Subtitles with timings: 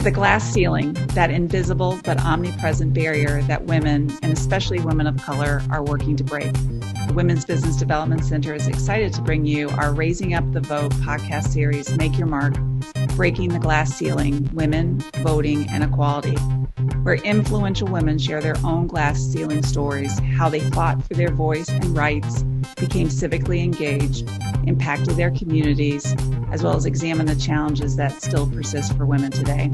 [0.00, 5.62] The glass ceiling, that invisible but omnipresent barrier that women, and especially women of color,
[5.70, 6.52] are working to break.
[6.52, 10.90] The Women's Business Development Center is excited to bring you our Raising Up the Vote
[10.94, 12.54] podcast series, Make Your Mark
[13.14, 16.36] Breaking the Glass Ceiling Women, Voting, and Equality
[17.04, 21.68] where influential women share their own glass ceiling stories, how they fought for their voice
[21.68, 22.42] and rights,
[22.76, 24.26] became civically engaged,
[24.66, 26.16] impacted their communities,
[26.50, 29.70] as well as examine the challenges that still persist for women today.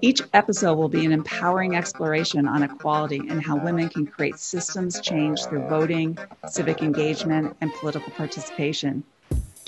[0.00, 5.00] Each episode will be an empowering exploration on equality and how women can create systems
[5.02, 6.16] change through voting,
[6.48, 9.04] civic engagement, and political participation.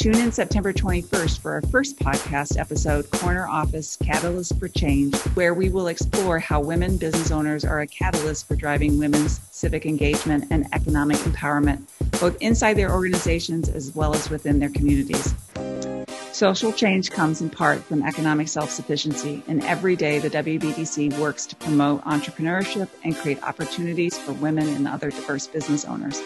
[0.05, 5.55] Tune in September 21st for our first podcast episode, Corner Office Catalyst for Change, where
[5.55, 10.45] we will explore how women business owners are a catalyst for driving women's civic engagement
[10.51, 11.87] and economic empowerment,
[12.21, 15.35] both inside their organizations as well as within their communities.
[16.33, 21.57] Social change comes in part from economic self-sufficiency, and every day the WBDC works to
[21.57, 26.23] promote entrepreneurship and create opportunities for women and other diverse business owners.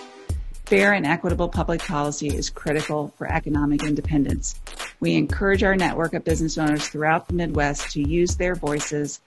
[0.69, 4.55] Fair and equitable public policy is critical for economic independence.
[5.01, 9.23] We encourage our network of business owners throughout the Midwest to use their voices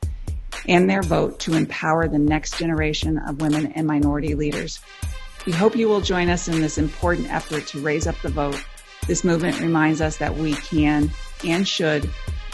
[0.68, 4.82] and their vote to empower the next generation of women and minority leaders.
[5.48, 8.64] We hope you will join us in this important effort to raise up the vote
[9.08, 11.10] this movement reminds us that we can
[11.44, 12.08] and should,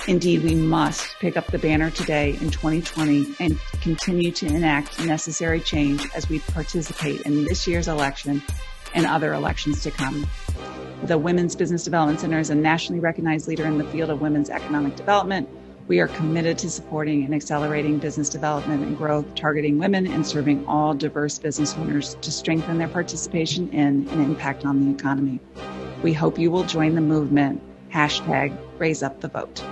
[0.08, 5.60] indeed we must, pick up the banner today in 2020 and continue to enact necessary
[5.60, 8.42] change as we participate in this year's election
[8.94, 10.28] and other elections to come.
[11.04, 14.50] The Women's Business Development Center is a nationally recognized leader in the field of women's
[14.50, 15.48] economic development.
[15.88, 20.66] We are committed to supporting and accelerating business development and growth, targeting women and serving
[20.68, 25.40] all diverse business owners to strengthen their participation in and impact on the economy.
[26.04, 27.62] We hope you will join the movement.
[27.90, 29.64] Hashtag raise up the vote.